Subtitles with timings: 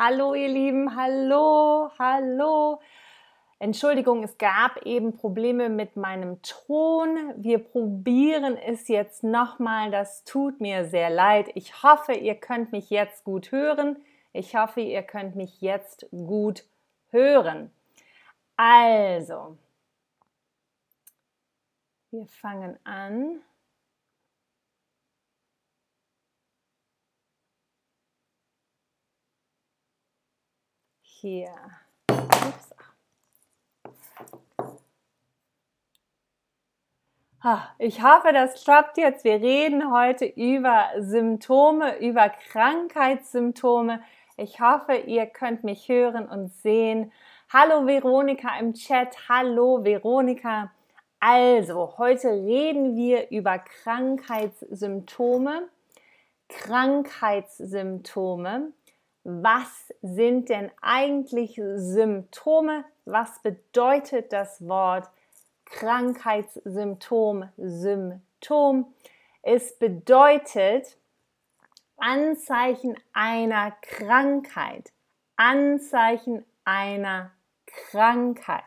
[0.00, 2.80] Hallo ihr Lieben, hallo, hallo.
[3.58, 7.34] Entschuldigung, es gab eben Probleme mit meinem Ton.
[7.36, 9.90] Wir probieren es jetzt nochmal.
[9.90, 11.48] Das tut mir sehr leid.
[11.56, 13.96] Ich hoffe, ihr könnt mich jetzt gut hören.
[14.32, 16.62] Ich hoffe, ihr könnt mich jetzt gut
[17.10, 17.72] hören.
[18.56, 19.58] Also,
[22.12, 23.40] wir fangen an.
[31.20, 31.50] Hier.
[32.08, 32.70] Ups.
[37.78, 39.24] Ich hoffe, das klappt jetzt.
[39.24, 44.00] Wir reden heute über Symptome, über Krankheitssymptome.
[44.36, 47.10] Ich hoffe, ihr könnt mich hören und sehen.
[47.52, 49.28] Hallo Veronika im Chat.
[49.28, 50.70] Hallo Veronika.
[51.18, 55.68] Also, heute reden wir über Krankheitssymptome.
[56.48, 58.72] Krankheitssymptome.
[59.24, 62.84] Was sind denn eigentlich Symptome?
[63.04, 65.08] Was bedeutet das Wort
[65.70, 68.94] Krankheitssymptom, Symptom.
[69.42, 70.96] Es bedeutet
[71.96, 74.92] Anzeichen einer Krankheit.
[75.36, 77.30] Anzeichen einer
[77.66, 78.62] Krankheit.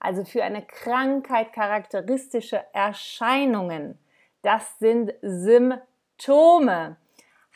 [0.00, 3.98] Also für eine Krankheit charakteristische Erscheinungen.
[4.42, 6.96] Das sind Symptome.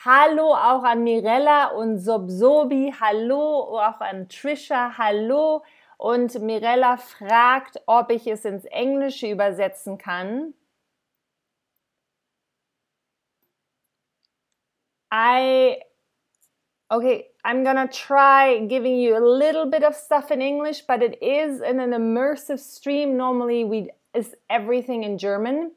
[0.04, 2.92] Hallo auch an Mirella und Sobsobi.
[3.00, 4.98] Hallo auch an Trisha.
[4.98, 5.62] Hallo
[5.96, 10.54] und Mirella fragt, ob ich es ins Englische übersetzen kann.
[15.12, 15.76] I
[16.88, 21.22] okay, I'm gonna try giving you a little bit of stuff in English, but it
[21.22, 23.16] is in an immersive stream.
[23.16, 25.70] Normally, we is everything in German.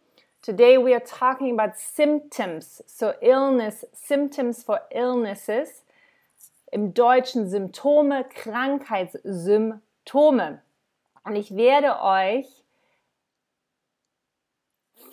[0.45, 5.81] Today we are talking about symptoms, so illness, symptoms for illnesses.
[6.71, 9.81] Im Deutschen Symptome, Krankheitssymptome.
[10.05, 10.61] Symptome.
[11.23, 12.45] Und ich werde euch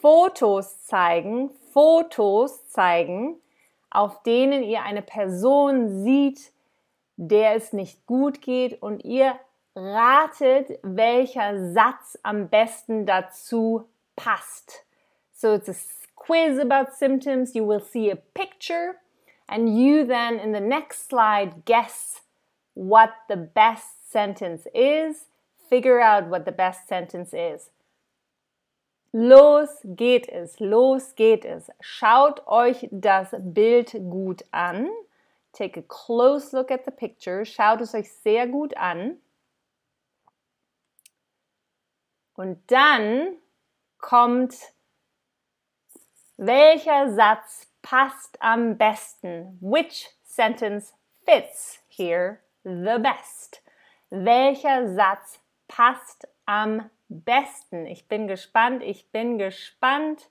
[0.03, 3.41] Fotos zeigen, Fotos zeigen,
[3.89, 6.53] auf denen ihr eine Person sieht,
[7.17, 9.41] der es nicht gut geht und ihr
[9.75, 14.85] ratet, welcher Satz am besten dazu passt.
[15.43, 15.75] So it's a
[16.15, 17.57] quiz about symptoms.
[17.57, 18.99] You will see a picture
[19.49, 22.21] and you then in the next slide guess
[22.75, 25.25] what the best sentence is,
[25.69, 27.71] figure out what the best sentence is.
[29.13, 31.71] Los geht es, los geht es.
[31.81, 34.91] Schaut euch das Bild gut an.
[35.53, 37.45] Take a close look at the picture.
[37.45, 39.17] Schaut es euch sehr gut an.
[42.37, 43.39] Und dann
[43.99, 44.55] kommt,
[46.37, 49.59] welcher Satz passt am besten?
[49.61, 50.93] Which sentence
[51.25, 53.63] fits here the best?
[54.13, 57.87] welcher Satz passt am besten?
[57.87, 60.29] Ich bin gespannt, ich bin gespannt.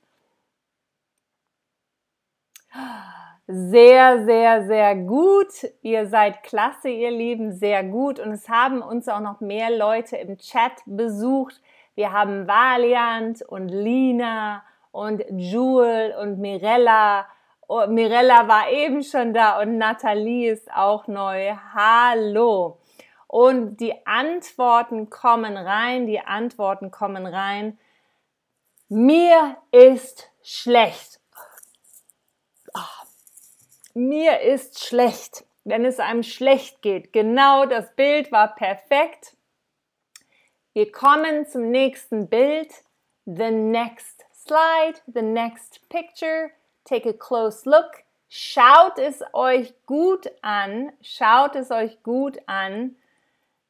[3.47, 5.67] Sehr, sehr, sehr gut.
[5.81, 8.19] Ihr seid klasse, ihr Lieben, sehr gut.
[8.19, 11.59] Und es haben uns auch noch mehr Leute im Chat besucht.
[11.95, 17.28] Wir haben Valiant und Lina und Jewel und Mirella.
[17.68, 21.56] Oh, Mirella war eben schon da und Nathalie ist auch neu.
[21.74, 22.79] Hallo.
[23.28, 27.79] Und die Antworten kommen rein, die Antworten kommen rein.
[28.90, 31.22] Mir ist schlecht.
[32.73, 33.06] Oh,
[33.94, 37.13] mir ist schlecht, wenn es einem schlecht geht.
[37.13, 39.38] Genau das Bild war perfekt.
[40.73, 42.69] Wir kommen zum nächsten Bild.
[43.25, 46.53] The next slide, the next picture.
[46.85, 48.03] Take a close look.
[48.29, 50.91] Schaut es euch gut an.
[51.02, 52.96] Schaut es euch gut an.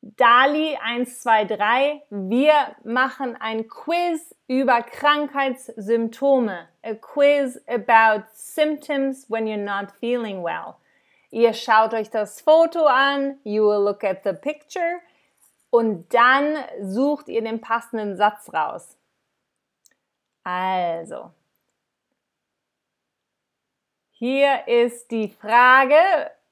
[0.03, 6.67] Dali 123, wir machen ein Quiz über Krankheitssymptome.
[6.83, 10.77] A quiz about symptoms when you're not feeling well.
[11.29, 15.01] Ihr schaut euch das Foto an, you will look at the picture
[15.69, 18.97] und dann sucht ihr den passenden Satz raus.
[20.43, 21.31] Also,
[24.09, 25.95] hier ist die Frage,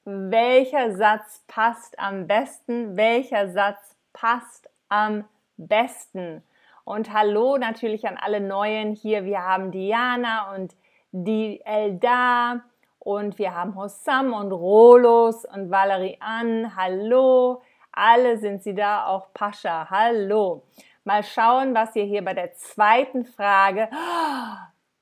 [0.04, 5.24] welcher Satz passt am besten, welcher Satz passt am
[5.56, 6.44] besten.
[6.84, 9.24] Und hallo natürlich an alle Neuen hier.
[9.24, 10.74] Wir haben Diana und
[11.12, 12.62] die Elda
[13.00, 16.76] und wir haben Hossam und Rolos und Valerie Ann.
[16.76, 17.62] Hallo.
[17.92, 19.88] Alle sind sie da, auch Pascha.
[19.90, 20.62] Hallo.
[21.04, 23.88] Mal schauen, was ihr hier bei der zweiten Frage.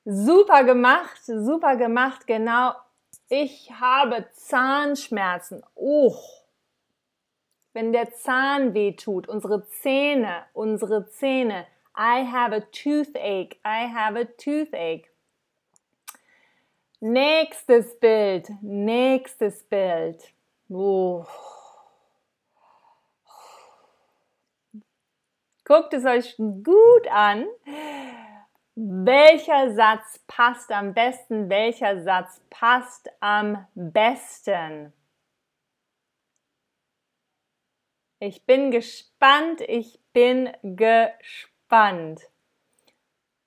[0.05, 2.73] super gemacht, super gemacht, genau
[3.27, 5.63] Ich habe Zahnschmerzen.
[5.75, 6.15] Oh.
[7.73, 11.67] Wenn der Zahn weh tut, unsere Zähne, unsere Zähne.
[11.95, 13.57] I have a toothache.
[13.65, 15.09] I have a toothache.
[17.01, 20.33] Nächstes Bild, nächstes Bild.
[20.69, 21.25] Oh.
[25.69, 27.45] Guckt es euch gut an.
[28.73, 31.47] Welcher Satz passt am besten?
[31.47, 34.91] Welcher Satz passt am besten?
[38.17, 42.21] Ich bin gespannt, ich bin gespannt.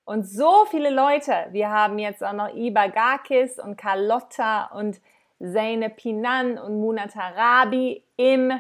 [0.04, 5.00] Und so viele Leute, wir haben jetzt auch noch Iba Gakis und Carlotta und
[5.40, 8.52] Zeine Pinan und Muna Tarabi im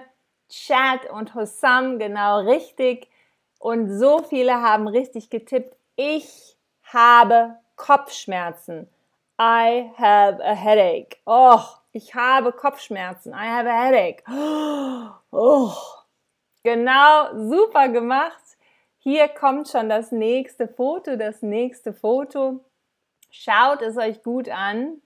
[0.48, 3.11] Chat und Hossam genau richtig.
[3.62, 5.76] Und so viele haben richtig getippt.
[5.94, 8.88] Ich habe Kopfschmerzen.
[9.40, 11.18] I have a headache.
[11.26, 11.60] Oh,
[11.92, 13.32] ich habe Kopfschmerzen.
[13.32, 14.24] I have a headache.
[15.30, 15.72] Oh,
[16.64, 18.42] genau, super gemacht.
[18.98, 22.64] Hier kommt schon das nächste Foto, das nächste Foto.
[23.30, 25.00] Schaut es euch gut an.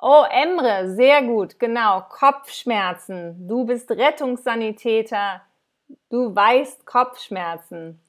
[0.00, 2.02] Oh, Emre, sehr gut, genau.
[2.02, 3.48] Kopfschmerzen.
[3.48, 5.42] Du bist Rettungssanitäter.
[6.08, 8.00] Du weißt Kopfschmerzen.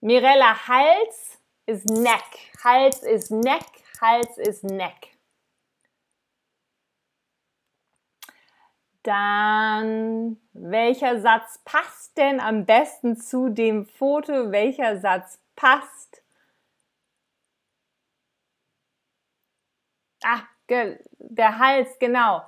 [0.00, 2.52] Mirella, Hals ist Neck.
[2.64, 3.64] Hals ist Neck.
[4.00, 5.16] Hals ist Neck.
[9.02, 14.52] Dann, welcher Satz passt denn am besten zu dem Foto?
[14.52, 16.22] Welcher Satz passt?
[20.22, 22.42] Ah, der Hals, genau.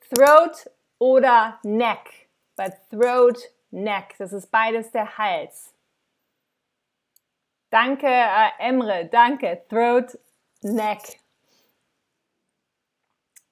[0.00, 2.21] Throat oder Neck.
[2.62, 3.40] Bei Throat,
[3.72, 4.14] Neck.
[4.18, 5.74] Das ist beides der Hals.
[7.70, 9.06] Danke, äh, Emre.
[9.06, 9.64] Danke.
[9.68, 10.16] Throat,
[10.62, 11.18] Neck.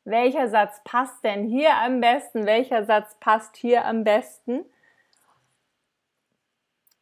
[0.05, 2.47] Welcher Satz passt denn hier am besten?
[2.47, 4.65] Welcher Satz passt hier am besten?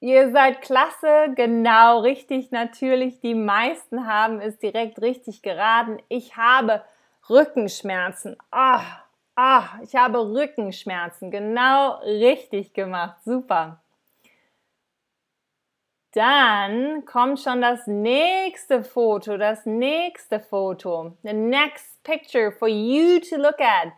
[0.00, 3.20] Ihr seid klasse, genau richtig, natürlich.
[3.20, 5.98] Die meisten haben es direkt richtig geraten.
[6.08, 6.82] Ich habe
[7.28, 8.38] Rückenschmerzen.
[8.50, 9.04] Ah,
[9.38, 11.30] ah, ich habe Rückenschmerzen.
[11.30, 13.22] Genau richtig gemacht.
[13.24, 13.80] Super.
[16.12, 21.16] Dann kommt schon das nächste Foto, das nächste Foto.
[21.22, 23.92] The next picture for you to look at.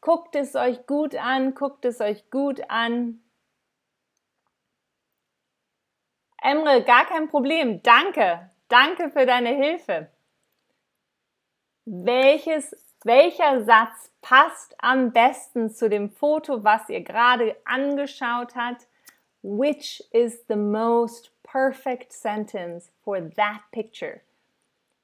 [0.00, 3.20] Guckt es euch gut an, guckt es euch gut an.
[6.42, 7.82] Emre, gar kein Problem.
[7.82, 8.50] Danke.
[8.68, 10.10] Danke für deine Hilfe.
[11.84, 12.74] Welches,
[13.04, 18.86] welcher Satz passt am besten zu dem Foto, was ihr gerade angeschaut habt?
[19.42, 24.20] Which is the most perfect sentence for that picture?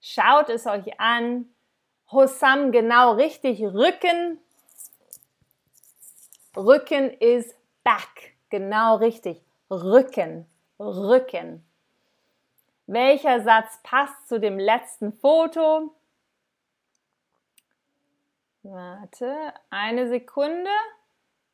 [0.02, 1.46] Schaut es euch an.
[2.12, 3.62] Hossam genau richtig.
[3.62, 4.40] Rücken.
[6.54, 8.34] Rücken is back.
[8.50, 9.40] Genau richtig.
[9.70, 10.44] Rücken.
[10.78, 11.64] Rücken.
[12.86, 15.94] Welcher Satz passt zu dem letzten Foto?
[18.64, 20.70] Warte, eine Sekunde.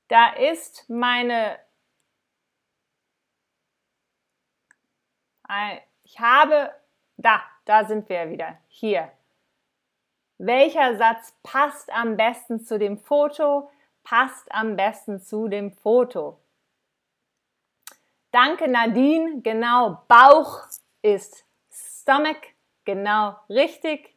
[0.08, 1.58] Da ist meine
[6.04, 6.72] ich habe,
[7.16, 9.10] da, da sind wir wieder, hier.
[10.38, 13.70] Welcher Satz passt am besten zu dem Foto?
[14.04, 16.38] Passt am besten zu dem Foto.
[18.30, 20.60] Danke Nadine, genau, Bauch
[21.02, 22.40] ist Stomach,
[22.84, 24.14] genau richtig.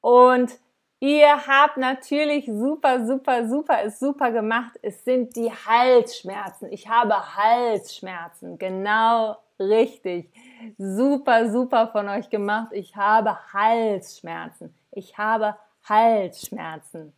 [0.00, 0.58] Und
[1.02, 4.78] Ihr habt natürlich super, super, super, ist super gemacht.
[4.82, 6.70] Es sind die Halsschmerzen.
[6.70, 8.58] Ich habe Halsschmerzen.
[8.58, 10.30] Genau richtig.
[10.76, 12.68] Super, super von euch gemacht.
[12.72, 14.74] Ich habe Halsschmerzen.
[14.92, 15.56] Ich habe
[15.88, 17.14] Halsschmerzen.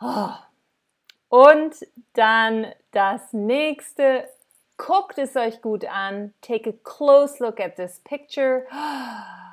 [0.00, 0.30] Oh.
[1.28, 1.76] Und
[2.14, 4.28] dann das nächste.
[4.76, 6.34] Guckt es euch gut an.
[6.40, 8.66] Take a close look at this picture.
[8.72, 9.43] Oh.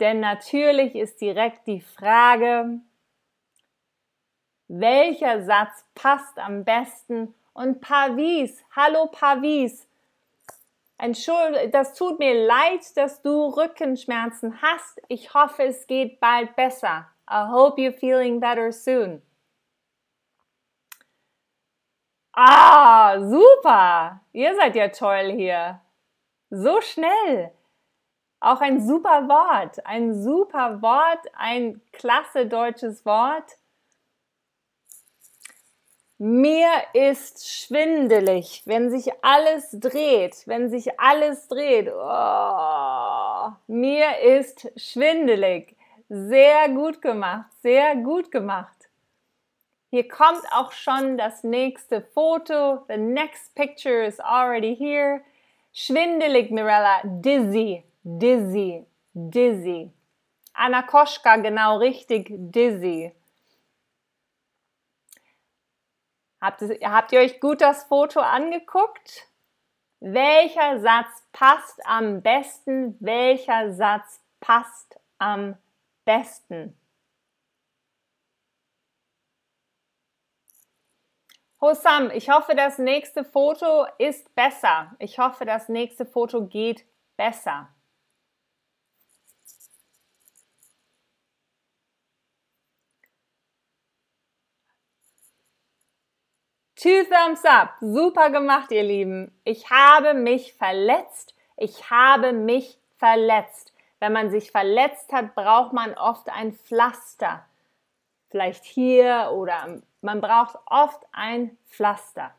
[0.00, 2.80] Denn natürlich ist direkt die Frage,
[4.68, 7.34] welcher Satz passt am besten?
[7.52, 9.88] Und Pavis, hallo Pavis,
[10.98, 15.00] das tut mir leid, dass du Rückenschmerzen hast.
[15.08, 17.08] Ich hoffe, es geht bald besser.
[17.30, 19.22] I hope you're feeling better soon.
[22.32, 24.20] Ah, super!
[24.32, 25.80] Ihr seid ja toll hier.
[26.50, 27.52] So schnell.
[28.40, 33.56] Auch ein super Wort, ein super Wort, ein klasse deutsches Wort.
[36.18, 41.88] Mir ist schwindelig, wenn sich alles dreht, wenn sich alles dreht.
[41.92, 43.52] Oh.
[43.68, 45.76] mir ist schwindelig.
[46.08, 48.88] Sehr gut gemacht, sehr gut gemacht.
[49.90, 52.84] Hier kommt auch schon das nächste Foto.
[52.88, 55.22] The next picture is already here.
[55.72, 57.00] Schwindelig, Mirella.
[57.04, 59.92] Dizzy, dizzy, dizzy.
[60.54, 63.12] Anna Koschka, genau richtig, dizzy.
[66.40, 69.28] Habt, habt ihr euch gut das Foto angeguckt?
[70.00, 72.96] Welcher Satz passt am besten?
[73.00, 75.56] Welcher Satz passt am
[76.04, 76.78] besten?
[81.60, 84.94] Hossam, ich hoffe, das nächste Foto ist besser.
[85.00, 86.86] Ich hoffe, das nächste Foto geht
[87.16, 87.68] besser.
[96.80, 97.70] Two thumbs up.
[97.80, 99.32] Super gemacht, ihr Lieben.
[99.42, 101.34] Ich habe mich verletzt.
[101.56, 103.72] Ich habe mich verletzt.
[103.98, 107.44] Wenn man sich verletzt hat, braucht man oft ein Pflaster.
[108.30, 112.32] Vielleicht hier oder man braucht oft ein Pflaster.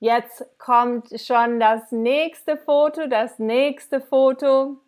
[0.00, 4.78] Jetzt kommt schon das nächste Foto, das nächste Foto.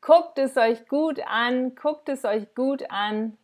[0.00, 3.36] Guckt es euch gut an, guckt es euch gut an.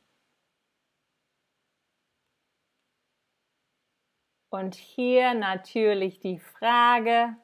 [4.56, 7.36] Und hier natürlich die Frage,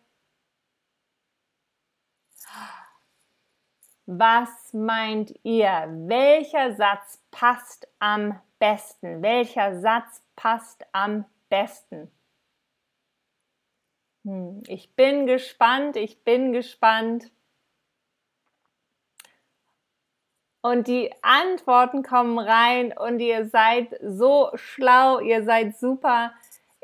[4.07, 5.91] was meint ihr?
[6.07, 9.21] Welcher Satz passt am besten?
[9.21, 12.11] Welcher Satz passt am besten?
[14.25, 17.31] Hm, ich bin gespannt, ich bin gespannt.
[20.63, 26.33] Und die Antworten kommen rein und ihr seid so schlau, ihr seid super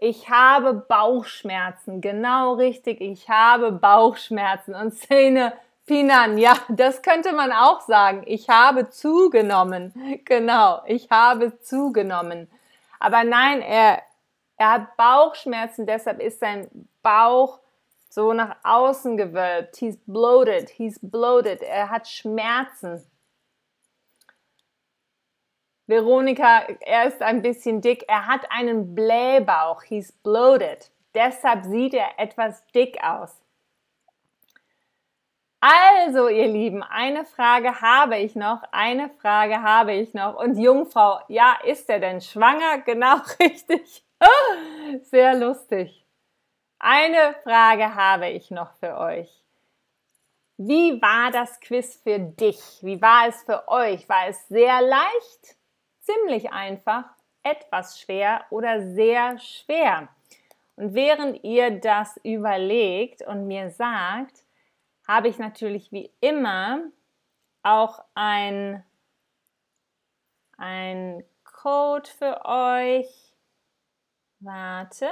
[0.01, 2.01] ich habe Bauchschmerzen.
[2.01, 4.75] Genau richtig, ich habe Bauchschmerzen.
[4.75, 5.53] Und Szene
[5.87, 8.23] Pinan, ja, das könnte man auch sagen.
[8.27, 9.93] Ich habe zugenommen.
[10.25, 12.49] Genau, ich habe zugenommen.
[13.01, 14.03] Aber nein, er,
[14.57, 16.69] er hat Bauchschmerzen, deshalb ist sein
[17.03, 17.61] Bauch
[18.11, 19.77] so nach außen gewölbt.
[19.77, 21.63] He's bloated, he's bloated.
[21.63, 23.05] Er hat Schmerzen.
[25.89, 28.05] Veronika, er ist ein bisschen dick.
[28.09, 29.83] Er hat einen Blähbauch.
[29.83, 30.91] He's bloated.
[31.15, 33.35] Deshalb sieht er etwas dick aus.
[35.61, 38.63] Also, ihr Lieben, eine Frage habe ich noch.
[38.71, 40.37] Eine Frage habe ich noch.
[40.37, 42.79] Und Jungfrau, ja, ist er denn schwanger?
[42.85, 44.05] Genau richtig.
[45.05, 46.07] Sehr lustig.
[46.79, 49.43] Eine Frage habe ich noch für euch.
[50.59, 52.61] Wie war das Quiz für dich?
[52.83, 54.09] Wie war es für euch?
[54.09, 55.58] War es sehr leicht?
[56.09, 57.05] Ziemlich einfach,
[57.43, 60.09] etwas schwer oder sehr schwer.
[60.77, 64.45] Und während ihr das überlegt und mir sagt,
[65.07, 66.83] habe ich natürlich wie immer
[67.63, 68.85] auch ein,
[70.57, 73.35] ein Code für euch.
[74.41, 75.11] Warte.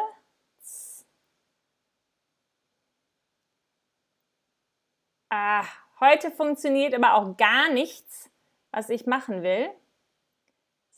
[5.30, 5.64] Ah,
[5.98, 8.30] heute funktioniert aber auch gar nichts,
[8.70, 9.70] was ich machen will.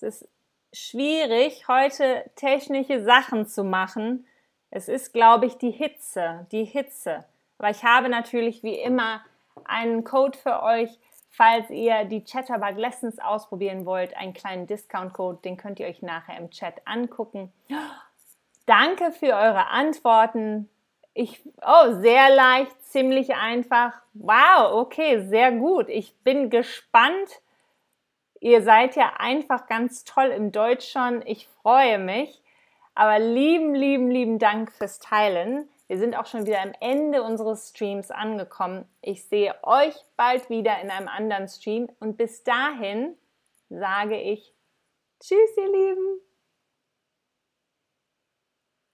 [0.00, 0.28] Es ist
[0.72, 4.28] schwierig, heute technische Sachen zu machen.
[4.70, 7.24] Es ist, glaube ich, die Hitze, die Hitze.
[7.58, 9.24] Aber ich habe natürlich wie immer
[9.64, 10.90] einen Code für euch,
[11.30, 16.38] falls ihr die Chatterbug Lessons ausprobieren wollt, einen kleinen Discount-Code, den könnt ihr euch nachher
[16.38, 17.52] im Chat angucken.
[18.66, 20.70] Danke für eure Antworten.
[21.12, 24.00] Ich, oh, sehr leicht, ziemlich einfach.
[24.14, 25.88] Wow, okay, sehr gut.
[25.88, 27.40] Ich bin gespannt,
[28.40, 31.22] Ihr seid ja einfach ganz toll im Deutsch schon.
[31.26, 32.42] Ich freue mich.
[32.94, 35.68] Aber lieben, lieben, lieben Dank fürs Teilen.
[35.86, 38.86] Wir sind auch schon wieder am Ende unseres Streams angekommen.
[39.00, 43.16] Ich sehe euch bald wieder in einem anderen Stream und bis dahin
[43.70, 44.52] sage ich
[45.20, 46.27] Tschüss, ihr Lieben.